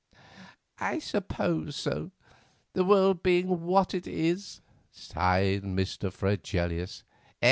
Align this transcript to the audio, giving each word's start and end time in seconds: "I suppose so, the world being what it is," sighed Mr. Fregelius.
"I 0.79 0.97
suppose 0.97 1.75
so, 1.75 2.09
the 2.73 2.83
world 2.83 3.21
being 3.21 3.61
what 3.67 3.93
it 3.93 4.07
is," 4.07 4.59
sighed 4.91 5.61
Mr. 5.61 6.11
Fregelius. 6.11 7.03